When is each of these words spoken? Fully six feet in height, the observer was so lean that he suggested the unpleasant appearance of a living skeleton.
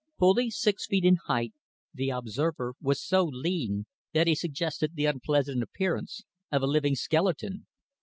Fully 0.17 0.49
six 0.49 0.87
feet 0.87 1.05
in 1.05 1.17
height, 1.27 1.53
the 1.93 2.09
observer 2.09 2.73
was 2.81 2.99
so 2.99 3.23
lean 3.23 3.85
that 4.13 4.25
he 4.25 4.33
suggested 4.33 4.95
the 4.95 5.05
unpleasant 5.05 5.61
appearance 5.61 6.23
of 6.51 6.63
a 6.63 6.65
living 6.65 6.95
skeleton. 6.95 7.67